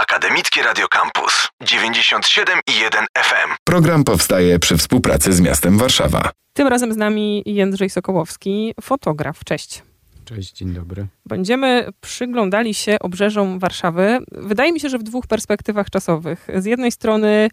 [0.00, 3.54] Akademickie Radio Campus 97,1 FM.
[3.64, 6.30] Program powstaje przy współpracy z miastem Warszawa.
[6.52, 9.44] Tym razem z nami Jędrzej Sokołowski, fotograf.
[9.44, 9.82] Cześć.
[10.24, 11.06] Cześć, dzień dobry.
[11.26, 14.18] Będziemy przyglądali się obrzeżom Warszawy.
[14.32, 16.46] Wydaje mi się, że w dwóch perspektywach czasowych.
[16.54, 17.48] Z jednej strony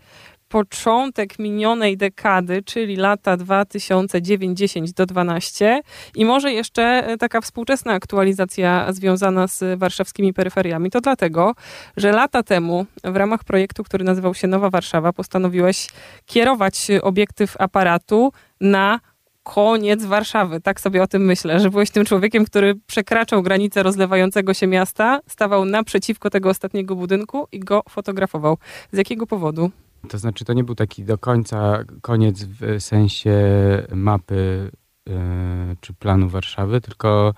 [0.47, 5.81] początek minionej dekady, czyli lata 2009, 10 do 12
[6.15, 10.91] i może jeszcze taka współczesna aktualizacja związana z warszawskimi peryferiami.
[10.91, 11.55] To dlatego,
[11.97, 15.87] że lata temu w ramach projektu, który nazywał się Nowa Warszawa, postanowiłeś
[16.25, 18.99] kierować obiektyw aparatu na
[19.43, 20.61] koniec Warszawy.
[20.61, 25.19] Tak sobie o tym myślę, że byłeś tym człowiekiem, który przekraczał granicę rozlewającego się miasta,
[25.27, 28.57] stawał naprzeciwko tego ostatniego budynku i go fotografował.
[28.91, 29.71] Z jakiego powodu?
[30.09, 33.33] To znaczy, to nie był taki do końca koniec w sensie
[33.91, 34.71] mapy
[35.05, 35.15] yy,
[35.81, 37.33] czy planu Warszawy, tylko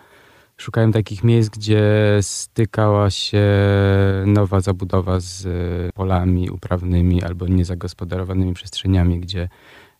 [0.58, 1.84] szukałem takich miejsc, gdzie
[2.22, 3.44] stykała się
[4.26, 5.48] nowa zabudowa z
[5.94, 9.50] polami uprawnymi albo niezagospodarowanymi przestrzeniami, gdzie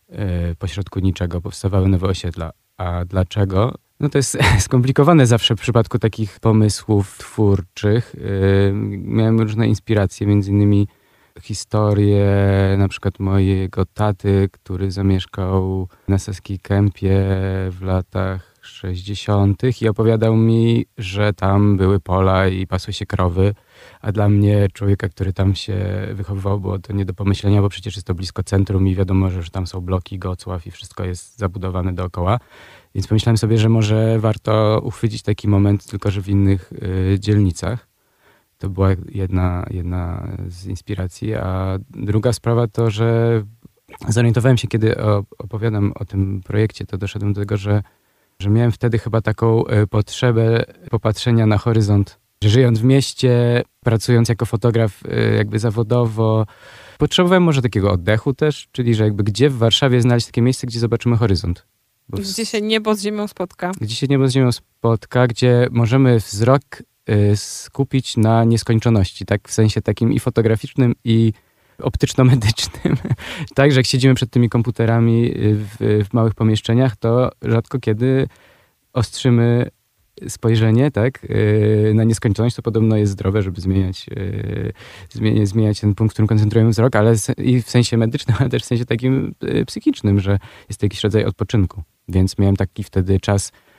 [0.08, 0.18] yy,
[0.58, 2.52] pośrodku niczego powstawały nowe osiedla.
[2.76, 3.74] A dlaczego?
[4.00, 8.14] No to jest skomplikowane zawsze w przypadku takich pomysłów twórczych.
[8.14, 10.88] Yy, miałem różne inspiracje, między innymi
[11.42, 12.26] historię
[12.78, 17.20] na przykład mojego taty, który zamieszkał na Saskiej Kępie
[17.70, 19.62] w latach 60.
[19.82, 23.54] i opowiadał mi, że tam były pola i pasły się krowy,
[24.00, 25.76] a dla mnie, człowieka, który tam się
[26.14, 29.50] wychowywał, było to nie do pomyślenia, bo przecież jest to blisko centrum i wiadomo, że
[29.50, 32.38] tam są bloki, Gocław i wszystko jest zabudowane dookoła.
[32.94, 37.89] Więc pomyślałem sobie, że może warto uchwycić taki moment, tylko że w innych y, dzielnicach.
[38.60, 41.34] To była jedna, jedna z inspiracji.
[41.34, 43.42] A druga sprawa to, że
[44.08, 44.94] zorientowałem się, kiedy
[45.38, 47.82] opowiadam o tym projekcie, to doszedłem do tego, że,
[48.38, 52.18] że miałem wtedy chyba taką e, potrzebę popatrzenia na horyzont.
[52.42, 56.46] Że żyjąc w mieście, pracując jako fotograf e, jakby zawodowo,
[56.98, 60.80] potrzebowałem może takiego oddechu też, czyli że jakby gdzie w Warszawie znaleźć takie miejsce, gdzie
[60.80, 61.66] zobaczymy horyzont.
[62.08, 63.72] Gdzie się niebo z ziemią spotka.
[63.80, 66.62] Gdzie się niebo z ziemią spotka, gdzie możemy wzrok
[67.34, 71.32] skupić na nieskończoności, tak w sensie takim i fotograficznym, i
[71.78, 72.96] optyczno-medycznym.
[73.54, 78.28] tak, że jak siedzimy przed tymi komputerami w, w, małych pomieszczeniach, to rzadko kiedy
[78.92, 79.70] ostrzymy
[80.28, 84.72] spojrzenie, tak, y, na nieskończoność, to podobno jest zdrowe, żeby zmieniać, y,
[85.10, 88.62] zmieniać, zmieniać ten punkt, w którym koncentrujemy wzrok, ale i w sensie medycznym, ale też
[88.62, 89.34] w sensie takim
[89.66, 90.38] psychicznym, że
[90.68, 91.82] jest to jakiś rodzaj odpoczynku.
[92.08, 93.69] Więc miałem taki wtedy czas Y,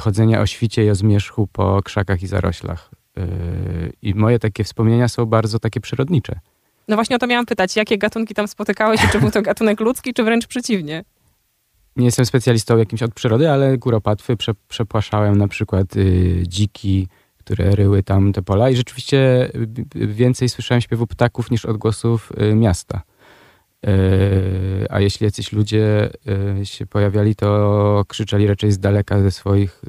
[0.00, 2.90] chodzenia o świcie i o zmierzchu po krzakach i zaroślach.
[3.18, 6.40] Y, I moje takie wspomnienia są bardzo takie przyrodnicze.
[6.88, 9.80] No właśnie o to miałam pytać, jakie gatunki tam spotykałeś i czy był to gatunek
[9.80, 11.04] ludzki, czy wręcz przeciwnie?
[11.96, 17.08] Nie jestem specjalistą jakimś od przyrody, ale góropatwy prze, przepłaszałem na przykład y, dziki,
[17.38, 19.50] które ryły tam te pola i rzeczywiście
[19.94, 23.02] więcej słyszałem śpiewu ptaków niż odgłosów y, miasta.
[23.86, 26.10] E, a jeśli jacyś ludzie
[26.60, 29.82] e, się pojawiali, to krzyczeli raczej z daleka ze swoich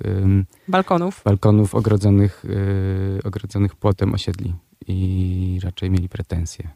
[0.67, 4.53] balkonów, balkonów ogrodzonych, e, ogrodzonych płotem osiedli
[4.87, 6.69] i raczej mieli pretensje.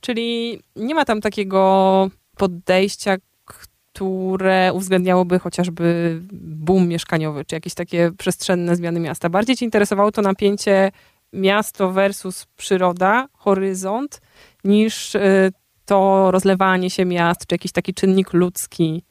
[0.00, 8.76] Czyli nie ma tam takiego podejścia, które uwzględniałoby chociażby boom mieszkaniowy, czy jakieś takie przestrzenne
[8.76, 9.28] zmiany miasta.
[9.28, 10.92] Bardziej ci interesowało to napięcie
[11.32, 14.20] miasto versus przyroda, horyzont,
[14.64, 15.16] niż
[15.84, 19.02] to rozlewanie się miast, czy jakiś taki czynnik ludzki?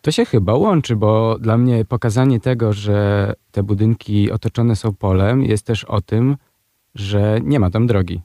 [0.00, 5.42] To się chyba łączy, bo dla mnie pokazanie tego, że te budynki otoczone są polem,
[5.42, 6.36] jest też o tym,
[6.94, 8.20] że nie ma tam drogi.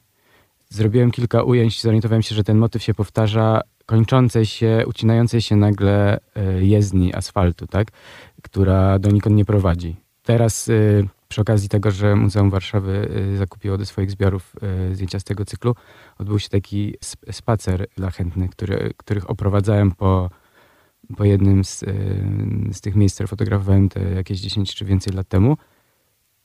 [0.70, 6.20] Zrobiłem kilka ujęć, zorientowałem się, że ten motyw się powtarza, kończącej się, ucinającej się nagle
[6.36, 7.88] e, jezdni asfaltu, tak?
[8.42, 9.96] która donikąd nie prowadzi.
[10.24, 14.56] Teraz y, przy okazji tego, że Muzeum Warszawy y, zakupiło do swoich zbiorów
[14.92, 15.76] y, zdjęcia z tego cyklu,
[16.18, 16.96] odbył się taki
[17.32, 20.30] spacer dla chętnych, który, których oprowadzałem po,
[21.18, 21.88] po jednym z, y,
[22.72, 25.58] z tych miejsc, które fotografowałem te jakieś 10 czy więcej lat temu.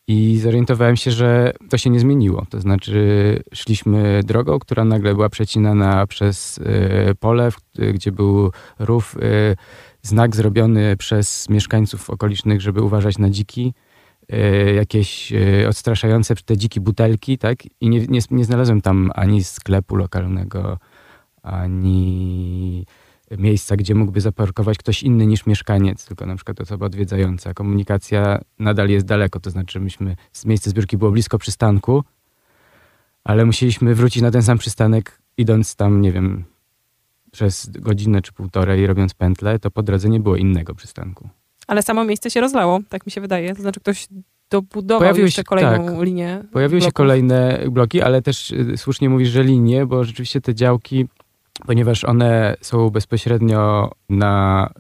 [0.06, 2.46] I zorientowałem się, że to się nie zmieniło.
[2.50, 6.60] To znaczy, szliśmy drogą, która nagle była przecinana przez
[7.20, 7.48] pole,
[7.94, 9.16] gdzie był rów,
[10.02, 13.74] znak zrobiony przez mieszkańców okolicznych, żeby uważać na dziki
[14.74, 17.58] jakieś e, odstraszające te dziki butelki, tak?
[17.80, 20.78] I nie, nie, nie znalazłem tam ani sklepu lokalnego,
[21.42, 22.86] ani
[23.38, 27.54] miejsca, gdzie mógłby zaparkować ktoś inny niż mieszkaniec, tylko na przykład osoba odwiedzająca.
[27.54, 32.04] Komunikacja nadal jest daleko, to znaczy myśmy, miejsce zbiórki było blisko przystanku,
[33.24, 36.44] ale musieliśmy wrócić na ten sam przystanek, idąc tam, nie wiem,
[37.32, 41.28] przez godzinę czy półtorej, robiąc pętlę, to po drodze nie było innego przystanku.
[41.70, 43.54] Ale samo miejsce się rozlało, tak mi się wydaje.
[43.54, 44.08] To znaczy ktoś
[44.50, 46.04] dobudował Pojawiły jeszcze się- kolejną tak.
[46.04, 46.42] linię.
[46.52, 46.94] Pojawiły się bloków.
[46.94, 51.06] kolejne bloki, ale też y, słusznie mówisz, że linie, bo rzeczywiście te działki,
[51.66, 54.70] ponieważ one są bezpośrednio na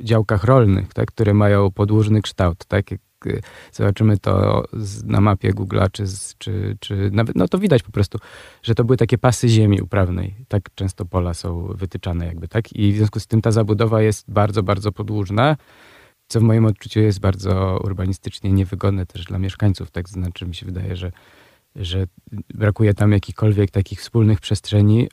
[0.00, 3.40] działkach rolnych, tak, które mają podłużny kształt, tak, jak y,
[3.72, 6.04] zobaczymy to z, na mapie Google'a, czy,
[6.38, 8.18] czy, czy nawet, no to widać po prostu,
[8.62, 12.92] że to były takie pasy ziemi uprawnej, tak często pola są wytyczane jakby, tak, i
[12.92, 15.56] w związku z tym ta zabudowa jest bardzo, bardzo podłużna,
[16.32, 20.66] co w moim odczuciu jest bardzo urbanistycznie niewygodne też dla mieszkańców, tak, znaczy mi się
[20.66, 21.12] wydaje, że
[21.76, 22.06] że
[22.54, 25.08] brakuje tam jakichkolwiek takich wspólnych przestrzeni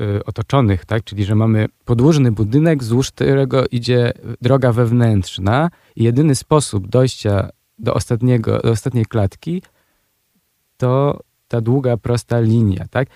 [0.00, 1.04] y, otoczonych, tak?
[1.04, 7.48] Czyli, że mamy podłużny budynek, wzdłuż którego idzie droga wewnętrzna i jedyny sposób dojścia
[7.78, 9.62] do, ostatniego, do ostatniej klatki
[10.76, 13.08] to ta długa, prosta linia, tak?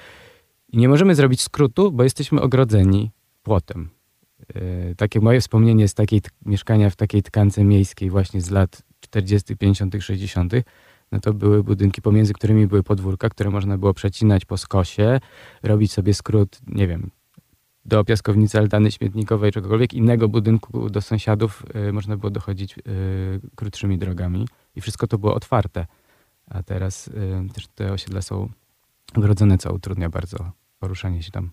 [0.72, 3.10] I nie możemy zrobić skrótu, bo jesteśmy ogrodzeni
[3.42, 3.95] płotem.
[4.54, 9.56] Yy, takie moje wspomnienie z takiej mieszkania w takiej tkance miejskiej właśnie z lat 40.,
[9.56, 10.52] 50., 60.,
[11.12, 15.20] no to były budynki, pomiędzy którymi były podwórka, które można było przecinać po skosie,
[15.62, 17.10] robić sobie skrót, nie wiem,
[17.84, 22.82] do piaskownicy altany śmietnikowej, czegokolwiek innego budynku do sąsiadów y, można było dochodzić y,
[23.54, 25.86] krótszymi drogami i wszystko to było otwarte.
[26.46, 27.12] A teraz y,
[27.54, 28.48] też te osiedla są
[29.14, 31.50] ogrodzone, co utrudnia bardzo poruszanie się tam.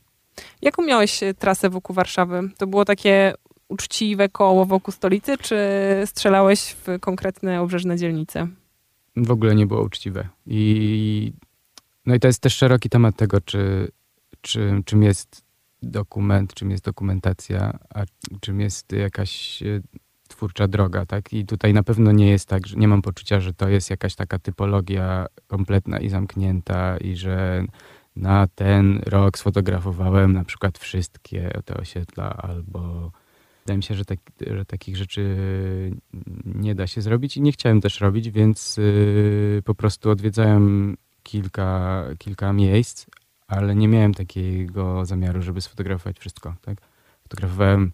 [0.62, 2.50] Jaką miałeś e, trasę wokół Warszawy?
[2.58, 3.34] To było takie
[3.68, 5.58] uczciwe koło wokół stolicy, czy
[6.06, 8.48] strzelałeś w konkretne obrzeżne dzielnice?
[9.16, 10.30] w ogóle nie było uczciwe.
[10.46, 11.34] I,
[12.06, 13.92] no i to jest też szeroki temat tego, czy,
[14.42, 15.46] czy, czym jest
[15.82, 18.04] dokument, czym jest dokumentacja, a
[18.40, 19.82] czym jest jakaś e,
[20.28, 21.34] twórcza droga, tak?
[21.34, 24.16] I tutaj na pewno nie jest tak, że nie mam poczucia, że to jest jakaś
[24.16, 27.66] taka typologia kompletna i zamknięta i że
[28.16, 33.12] na ten rok sfotografowałem na przykład wszystkie te osiedla albo
[33.66, 35.36] Wydaje mi się, że, tak, że takich rzeczy
[36.46, 42.04] nie da się zrobić i nie chciałem też robić, więc yy, po prostu odwiedzałem kilka,
[42.18, 43.06] kilka miejsc,
[43.48, 46.56] ale nie miałem takiego zamiaru, żeby sfotografować wszystko.
[46.62, 46.78] Tak?
[47.24, 47.92] Fotografowałem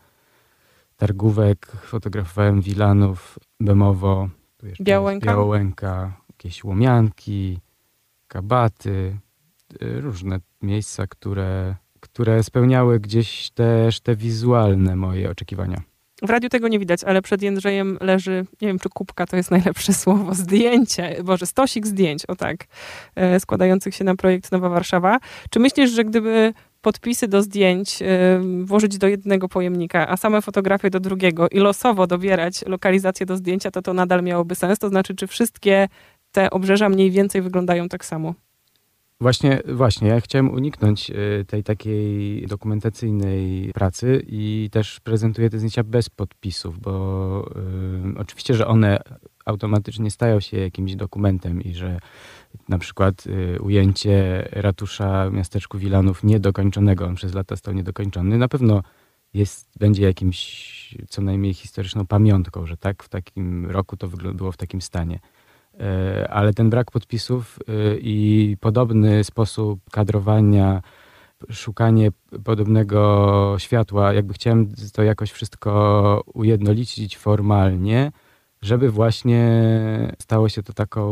[0.97, 4.29] Targówek, fotografowałem Wilanów, Bemowo,
[4.81, 5.25] Białęka?
[5.25, 7.59] Białęka, jakieś Łomianki,
[8.27, 9.17] Kabaty,
[9.81, 15.81] różne miejsca, które, które spełniały gdzieś też te wizualne moje oczekiwania.
[16.21, 19.51] W radiu tego nie widać, ale przed Jędrzejem leży, nie wiem czy kubka to jest
[19.51, 22.65] najlepsze słowo, zdjęcie, boże, stosik zdjęć, o tak,
[23.15, 25.19] e, składających się na projekt Nowa Warszawa.
[25.49, 28.05] Czy myślisz, że gdyby podpisy do zdjęć e,
[28.63, 33.71] włożyć do jednego pojemnika, a same fotografie do drugiego i losowo dobierać lokalizację do zdjęcia,
[33.71, 34.79] to to nadal miałoby sens?
[34.79, 35.87] To znaczy, czy wszystkie
[36.31, 38.33] te obrzeża mniej więcej wyglądają tak samo?
[39.21, 45.83] Właśnie, właśnie, ja chciałem uniknąć y, tej takiej dokumentacyjnej pracy i też prezentuję te zdjęcia
[45.83, 47.51] bez podpisów, bo
[48.15, 48.99] y, oczywiście, że one
[49.45, 51.99] automatycznie stają się jakimś dokumentem i że
[52.69, 58.47] na przykład y, ujęcie ratusza w miasteczku Wilanów niedokończonego, on przez lata stał niedokończony, na
[58.47, 58.83] pewno
[59.33, 64.51] jest, będzie jakimś co najmniej historyczną pamiątką, że tak w takim roku to wygl- było
[64.51, 65.19] w takim stanie.
[65.79, 70.81] E, ale ten brak podpisów e, i podobny sposób kadrowania,
[71.49, 72.11] szukanie
[72.43, 78.11] podobnego światła, jakby chciałem to jakoś wszystko ujednolicić formalnie,
[78.61, 79.43] żeby właśnie
[80.19, 81.03] stało się to taką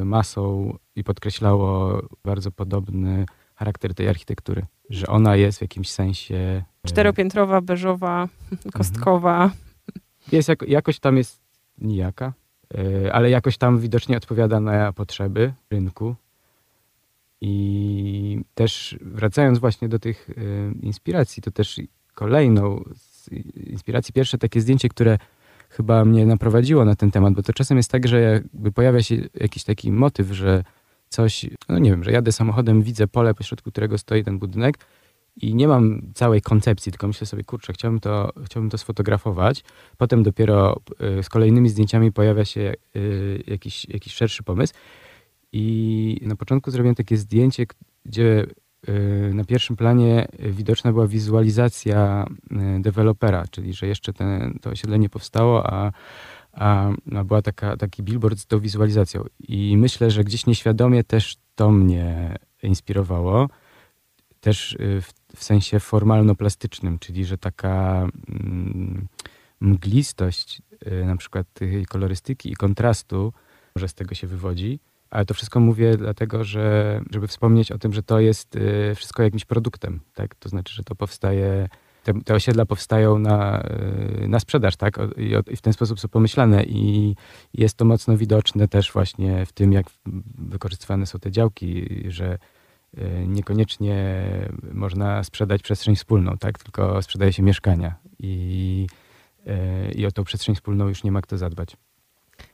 [0.00, 6.64] e, masą i podkreślało bardzo podobny charakter tej architektury, że ona jest w jakimś sensie...
[6.86, 8.28] Czteropiętrowa, beżowa,
[8.72, 9.50] kostkowa.
[10.32, 11.40] jest jako, jakoś tam jest
[11.78, 12.32] nijaka,
[13.12, 16.14] ale jakoś tam widocznie odpowiada na potrzeby rynku.
[17.40, 21.80] I też wracając właśnie do tych yy, inspiracji, to też
[22.14, 25.18] kolejną z inspiracji, pierwsze takie zdjęcie, które
[25.68, 29.16] chyba mnie naprowadziło na ten temat, bo to czasem jest tak, że jakby pojawia się
[29.34, 30.64] jakiś taki motyw, że
[31.08, 34.78] coś, no nie wiem, że jadę samochodem, widzę pole, pośrodku którego stoi ten budynek
[35.36, 39.64] i nie mam całej koncepcji, tylko myślę sobie, kurczę, chciałbym to, chciałbym to sfotografować.
[39.98, 40.80] Potem dopiero
[41.18, 44.74] y, z kolejnymi zdjęciami pojawia się y, jakiś, jakiś szerszy pomysł.
[45.52, 47.66] I na początku zrobiłem takie zdjęcie,
[48.04, 48.46] gdzie
[48.88, 52.26] y, na pierwszym planie widoczna była wizualizacja
[52.80, 55.92] dewelopera, czyli że jeszcze ten, to osiedle nie powstało, a,
[56.52, 59.24] a, a była taka, taki billboard z tą wizualizacją.
[59.48, 63.48] I myślę, że gdzieś nieświadomie też to mnie inspirowało
[64.44, 69.08] też y, w, w sensie formalno-plastycznym, czyli że taka mm,
[69.60, 71.46] mglistość y, na przykład
[71.88, 73.32] kolorystyki i kontrastu,
[73.76, 74.80] że z tego się wywodzi.
[75.10, 79.22] Ale to wszystko mówię dlatego, że żeby wspomnieć o tym, że to jest y, wszystko
[79.22, 80.34] jakimś produktem, tak?
[80.34, 81.68] To znaczy, że to powstaje
[82.04, 83.62] te, te osiedla powstają na,
[84.28, 84.98] na sprzedaż, tak?
[85.16, 87.14] I, w ten sposób są pomyślane i
[87.54, 89.86] jest to mocno widoczne też właśnie w tym, jak
[90.38, 92.38] wykorzystywane są te działki, że
[93.26, 94.24] niekoniecznie
[94.72, 96.58] można sprzedać przestrzeń wspólną, tak?
[96.58, 98.86] Tylko sprzedaje się mieszkania i,
[99.46, 101.76] y, i o tą przestrzeń wspólną już nie ma kto zadbać.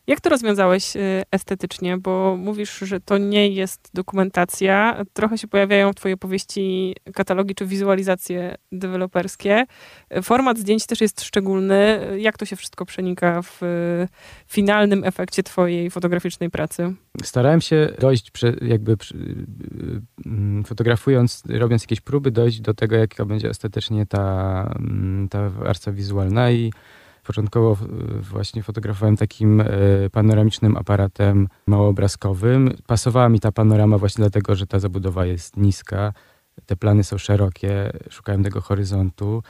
[0.07, 1.99] Jak to rozwiązałeś y, estetycznie?
[1.99, 5.03] Bo mówisz, że to nie jest dokumentacja.
[5.13, 9.65] Trochę się pojawiają w twojej opowieści katalogi czy wizualizacje deweloperskie.
[10.23, 12.01] Format zdjęć też jest szczególny.
[12.19, 13.61] Jak to się wszystko przenika w
[14.47, 16.95] finalnym efekcie twojej fotograficznej pracy?
[17.23, 18.31] Starałem się dojść,
[18.63, 18.97] jakby
[20.27, 25.93] mm, fotografując, robiąc jakieś próby, dojść do tego, jaka będzie estetycznie ta, mm, ta warstwa
[25.93, 26.73] wizualna i
[27.31, 27.77] Początkowo
[28.21, 29.67] właśnie fotografowałem takim e,
[30.13, 32.71] panoramicznym aparatem małoobrazkowym.
[32.87, 36.13] Pasowała mi ta panorama właśnie dlatego, że ta zabudowa jest niska,
[36.67, 39.43] te plany są szerokie, szukałem tego horyzontu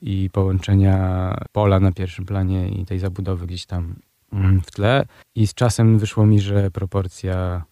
[0.00, 3.94] i połączenia pola na pierwszym planie i tej zabudowy gdzieś tam
[4.32, 5.06] mm, w tle.
[5.34, 7.64] I z czasem wyszło mi, że proporcja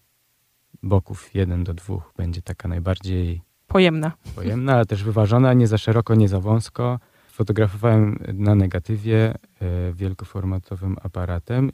[0.83, 4.11] boków 1 do 2 będzie taka najbardziej pojemna.
[4.35, 6.99] Pojemna, ale też wyważona, nie za szeroko, nie za wąsko.
[7.37, 11.71] Fotografowałem na negatywie e, wielkoformatowym aparatem.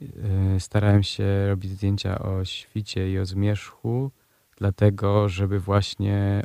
[0.56, 4.10] E, starałem się robić zdjęcia o świcie i o zmierzchu,
[4.56, 6.42] dlatego żeby właśnie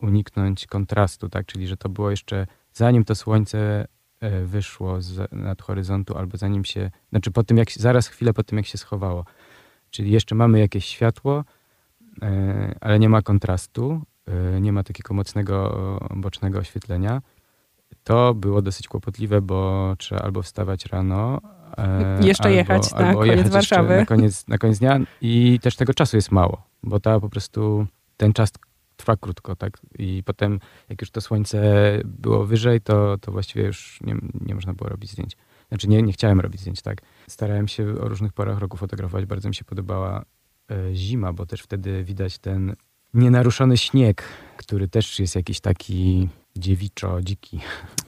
[0.00, 1.46] uniknąć kontrastu, tak?
[1.46, 3.86] Czyli że to było jeszcze zanim to słońce
[4.20, 8.42] e, wyszło z nad horyzontu, albo zanim się, znaczy po tym jak, zaraz chwilę po
[8.42, 9.24] tym jak się schowało.
[9.90, 11.44] Czyli jeszcze mamy jakieś światło,
[12.80, 14.02] ale nie ma kontrastu,
[14.60, 17.22] nie ma takiego mocnego bocznego oświetlenia
[18.04, 21.40] to było dosyć kłopotliwe, bo trzeba albo wstawać rano.
[21.78, 23.96] E, jeszcze albo, jechać na koniec jechać Warszawy.
[23.96, 27.86] Na koniec, na koniec dnia i też tego czasu jest mało, bo ta po prostu
[28.16, 28.52] ten czas
[28.96, 29.78] trwa krótko, tak?
[29.98, 31.62] I potem, jak już to słońce
[32.04, 35.36] było wyżej, to, to właściwie już nie, nie można było robić zdjęć.
[35.68, 37.02] Znaczy, nie, nie chciałem robić zdjęć, tak?
[37.28, 39.26] Starałem się o różnych porach roku fotografować.
[39.26, 40.24] Bardzo mi się podobała
[40.70, 42.76] e, zima, bo też wtedy widać ten
[43.14, 44.24] nienaruszony śnieg,
[44.56, 47.60] który też jest jakiś taki dziewiczo, dziki.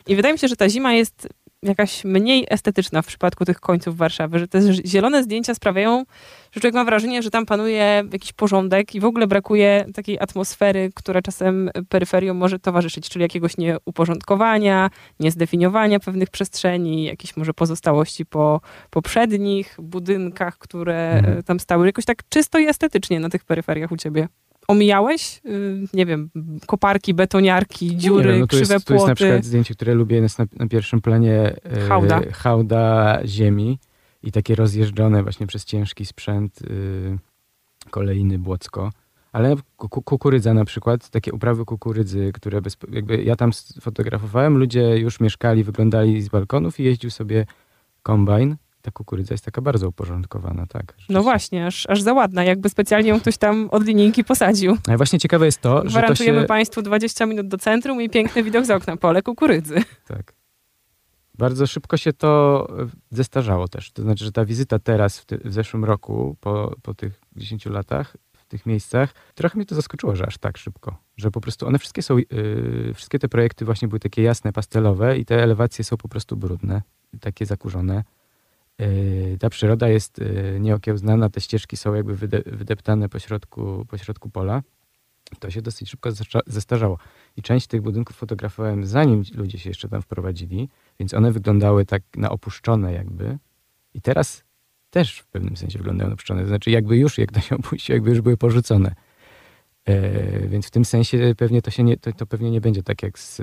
[0.07, 1.29] I wydaje mi się, że ta zima jest
[1.63, 6.05] jakaś mniej estetyczna w przypadku tych końców Warszawy, że te zielone zdjęcia sprawiają,
[6.53, 10.91] że człowiek ma wrażenie, że tam panuje jakiś porządek i w ogóle brakuje takiej atmosfery,
[10.95, 18.61] która czasem peryferią może towarzyszyć, czyli jakiegoś nieuporządkowania, niezdefiniowania pewnych przestrzeni, jakieś może pozostałości po
[18.91, 21.43] poprzednich budynkach, które mhm.
[21.43, 21.87] tam stały.
[21.87, 24.29] Jakoś tak czysto i estetycznie na tych peryferiach u ciebie
[24.69, 25.41] omijałeś?
[25.47, 26.31] Y, nie wiem,
[26.67, 28.87] koparki, betoniarki, dziury, no krzywe jest, płoty?
[28.87, 32.21] To jest na przykład zdjęcie, które lubię, jest na, na pierwszym planie e, hałda.
[32.33, 33.79] hałda ziemi
[34.23, 37.19] i takie rozjeżdżone właśnie przez ciężki sprzęt y,
[37.91, 38.91] kolejny błocko.
[39.33, 43.51] Ale kukurydza na przykład, takie uprawy kukurydzy, które bez, jakby ja tam
[43.81, 47.47] fotografowałem, ludzie już mieszkali, wyglądali z balkonów i jeździł sobie
[48.03, 50.95] kombajn ta kukurydza jest taka bardzo uporządkowana, tak.
[51.09, 54.77] No właśnie, aż, aż za ładna, jakby specjalnie ją ktoś tam od linijki posadził.
[54.89, 56.45] Ale właśnie ciekawe jest to, że to się...
[56.49, 59.75] Państwu 20 minut do centrum i piękny widok z okna, pole kukurydzy.
[60.09, 60.33] Tak.
[61.39, 62.67] Bardzo szybko się to
[63.11, 63.93] zestarzało też.
[63.93, 67.67] To znaczy, że ta wizyta teraz, w, ty, w zeszłym roku, po, po tych 10
[67.67, 70.97] latach, w tych miejscach, trochę mnie to zaskoczyło, że aż tak szybko.
[71.17, 75.19] Że po prostu one wszystkie są, yy, wszystkie te projekty właśnie były takie jasne, pastelowe
[75.19, 76.83] i te elewacje są po prostu brudne,
[77.21, 78.05] takie zakurzone.
[78.83, 84.31] E, ta przyroda jest e, nieokiełznana, te ścieżki są jakby wydeptane po środku, po środku
[84.31, 84.63] pola.
[85.39, 86.11] To się dosyć szybko
[86.47, 86.99] zestarzało.
[87.37, 92.03] I część tych budynków fotografowałem zanim ludzie się jeszcze tam wprowadzili, więc one wyglądały tak
[92.17, 93.39] na opuszczone jakby.
[93.95, 94.45] I teraz
[94.91, 96.43] też w pewnym sensie wyglądają na opuszczone.
[96.43, 98.95] To znaczy jakby już, jak to się opuścił, jakby już były porzucone.
[99.85, 103.03] E, więc w tym sensie pewnie to, się nie, to, to, pewnie nie będzie tak
[103.03, 103.43] jak z,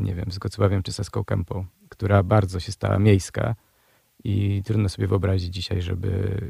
[0.00, 3.54] nie wiem, z Gocławiem czy Saską Kępą, która bardzo się stała miejska
[4.26, 6.40] i trudno sobie wyobrazić dzisiaj, żeby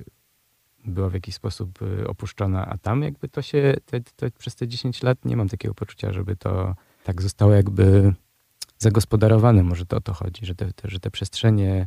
[0.84, 4.68] była w jakiś sposób y, opuszczona, a tam jakby to się te, te, przez te
[4.68, 8.14] 10 lat nie mam takiego poczucia, żeby to tak zostało jakby
[8.78, 9.62] zagospodarowane.
[9.62, 11.86] Może to o to chodzi, że te, te że te przestrzenie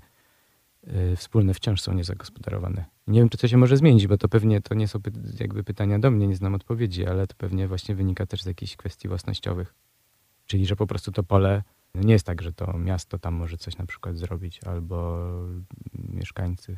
[0.87, 2.85] y, wspólne wciąż są niezagospodarowane.
[3.07, 4.99] Nie wiem, czy to się może zmienić, bo to pewnie to nie są
[5.39, 8.75] jakby pytania do mnie, nie znam odpowiedzi, ale to pewnie właśnie wynika też z jakichś
[8.75, 9.73] kwestii własnościowych.
[10.45, 11.63] Czyli, że po prostu to pole
[11.95, 15.27] no nie jest tak, że to miasto tam może coś na przykład zrobić, albo
[15.93, 16.77] mieszkańcy.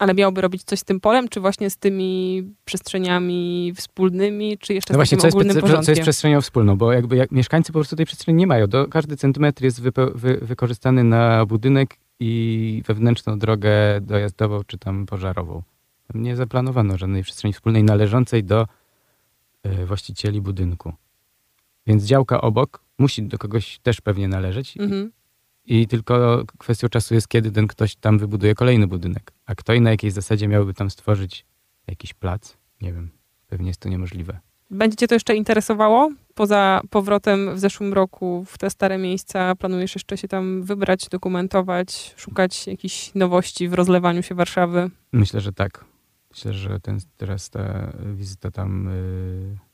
[0.00, 4.92] Ale miałoby robić coś z tym polem, czy właśnie z tymi przestrzeniami wspólnymi, czy jeszcze
[4.92, 5.84] no z właśnie, co ogólnym jest, porządkiem?
[5.84, 8.66] co jest przestrzenią wspólną, bo jakby jak mieszkańcy po prostu tej przestrzeni nie mają.
[8.66, 9.92] Do, każdy centymetr jest wy,
[10.42, 13.70] wykorzystany na budynek i wewnętrzną drogę
[14.00, 15.62] dojazdową, czy tam pożarową.
[16.14, 18.66] Nie zaplanowano żadnej przestrzeni wspólnej należącej do
[19.66, 20.92] y, właścicieli budynku.
[21.86, 24.76] Więc działka obok musi do kogoś też pewnie należeć.
[24.78, 25.12] Mhm.
[25.64, 29.32] I tylko kwestią czasu jest, kiedy ten ktoś tam wybuduje kolejny budynek.
[29.46, 31.46] A kto i na jakiej zasadzie miałby tam stworzyć
[31.86, 32.56] jakiś plac?
[32.82, 33.10] Nie wiem.
[33.46, 34.40] Pewnie jest to niemożliwe.
[34.70, 36.10] Będzie cię to jeszcze interesowało?
[36.34, 42.14] Poza powrotem w zeszłym roku w te stare miejsca, planujesz jeszcze się tam wybrać, dokumentować,
[42.16, 44.90] szukać jakichś nowości w rozlewaniu się Warszawy?
[45.12, 45.84] Myślę, że tak.
[46.30, 49.69] Myślę, że ten, teraz ta wizyta tam yy,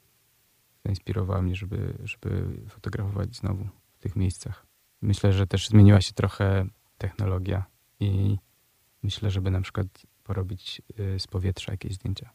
[0.87, 4.67] zainspirowała mnie, żeby, żeby fotografować znowu w tych miejscach.
[5.03, 6.67] Myślę, że też zmieniła się trochę
[6.99, 7.65] technologia
[8.01, 8.37] i
[9.03, 9.87] myślę, żeby na przykład
[10.23, 12.31] porobić yy, z powietrza jakieś zdjęcia.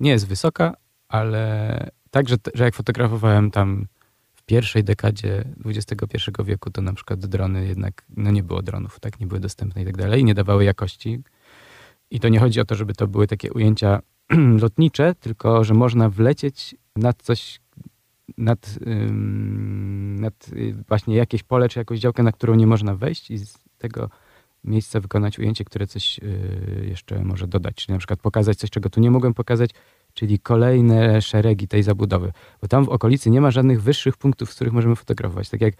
[0.00, 0.74] Nie jest wysoka,
[1.08, 3.86] ale tak, że, że jak fotografowałem tam
[4.34, 9.20] w pierwszej dekadzie XXI wieku, to na przykład drony jednak, no nie było dronów, tak,
[9.20, 11.22] nie były dostępne i tak dalej, nie dawały jakości.
[12.10, 14.00] I to nie chodzi o to, żeby to były takie ujęcia
[14.62, 17.60] lotnicze, tylko że można wlecieć nad coś,
[18.38, 18.78] nad,
[20.20, 23.58] nad y, właśnie jakieś pole czy jakąś działkę, na którą nie można wejść i z
[23.78, 24.10] tego
[24.64, 27.74] miejsca wykonać ujęcie, które coś y, jeszcze może dodać.
[27.74, 29.70] Czyli na przykład pokazać coś, czego tu nie mogłem pokazać,
[30.14, 32.32] czyli kolejne szeregi tej zabudowy.
[32.62, 35.50] Bo tam w okolicy nie ma żadnych wyższych punktów, z których możemy fotografować.
[35.50, 35.74] Tak jak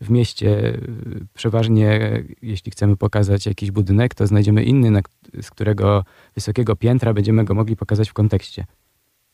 [0.00, 5.02] w mieście y, przeważnie, jeśli chcemy pokazać jakiś budynek, to znajdziemy inny,
[5.42, 8.66] z którego wysokiego piętra będziemy go mogli pokazać w kontekście.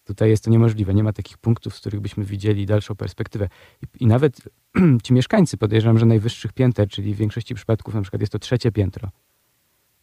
[0.04, 0.94] Tutaj jest to niemożliwe.
[0.94, 3.48] Nie ma takich punktów, z których byśmy widzieli dalszą perspektywę.
[3.82, 4.40] I, i nawet
[5.04, 8.72] ci mieszkańcy, podejrzewam, że najwyższych pięter, czyli w większości przypadków na przykład jest to trzecie
[8.72, 9.08] piętro,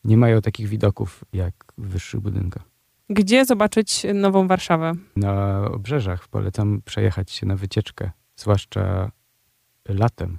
[0.03, 2.63] nie mają takich widoków jak w wyższych budynkach.
[3.09, 4.93] Gdzie zobaczyć nową Warszawę?
[5.15, 9.11] Na obrzeżach polecam przejechać się na wycieczkę, zwłaszcza
[9.89, 10.37] latem.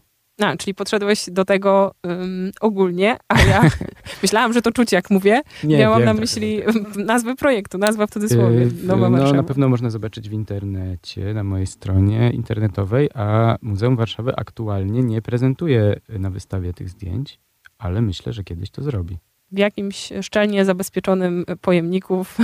[0.48, 3.62] A, czyli podszedłeś do tego ym, ogólnie, a ja
[4.22, 5.40] myślałam, że to czuć, jak mówię.
[5.64, 6.60] Nie, Miałam wiem, na myśli
[7.06, 9.36] nazwę projektu, nazwa w cudzysłowie, Yy, Nowa no, Warszawa.
[9.36, 15.22] na pewno można zobaczyć w internecie, na mojej stronie internetowej, a Muzeum Warszawy aktualnie nie
[15.22, 17.40] prezentuje na wystawie tych zdjęć,
[17.78, 19.18] ale myślę, że kiedyś to zrobi.
[19.52, 22.38] W jakimś szczelnie zabezpieczonym pojemników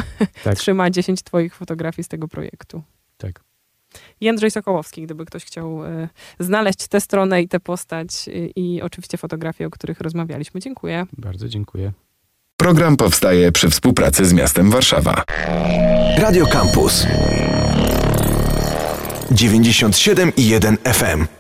[0.44, 0.54] Tak.
[0.56, 2.82] trzyma 10 twoich fotografii z tego projektu.
[3.16, 3.40] Tak.
[4.20, 9.18] Jędrzej Sokołowski, gdyby ktoś chciał y, znaleźć tę stronę i tę postać y, i oczywiście
[9.18, 10.60] fotografie, o których rozmawialiśmy.
[10.60, 11.06] Dziękuję.
[11.18, 11.92] Bardzo dziękuję.
[12.56, 15.22] Program powstaje przy współpracy z miastem Warszawa.
[16.18, 17.06] Radio Campus
[19.30, 21.37] 97 i 1 FM.